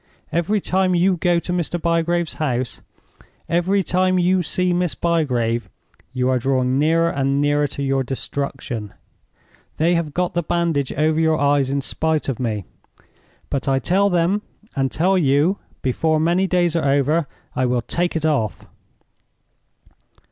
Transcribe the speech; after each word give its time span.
Every 0.31 0.59
time 0.59 0.95
you 0.95 1.15
go 1.15 1.37
to 1.37 1.53
Mr. 1.53 1.79
Bygrave's 1.79 2.33
house, 2.41 2.81
every 3.47 3.83
time 3.83 4.17
you 4.17 4.41
see 4.41 4.73
Miss 4.73 4.95
Bygrave, 4.95 5.69
you 6.11 6.27
are 6.29 6.39
drawing 6.39 6.79
nearer 6.79 7.11
and 7.11 7.39
nearer 7.39 7.67
to 7.67 7.83
your 7.83 8.01
destruction. 8.01 8.95
They 9.77 9.93
have 9.93 10.15
got 10.15 10.33
the 10.33 10.41
bandage 10.41 10.91
over 10.93 11.19
your 11.19 11.37
eyes 11.39 11.69
in 11.69 11.81
spite 11.81 12.27
of 12.29 12.39
me; 12.39 12.65
but 13.51 13.67
I 13.67 13.77
tell 13.77 14.09
them, 14.09 14.41
and 14.75 14.91
tell 14.91 15.19
you, 15.19 15.59
before 15.83 16.19
many 16.19 16.47
days 16.47 16.75
are 16.75 16.89
over 16.89 17.27
I 17.55 17.67
will 17.67 17.83
take 17.83 18.15
it 18.15 18.25
off!" 18.25 18.65